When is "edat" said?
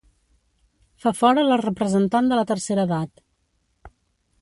2.91-3.25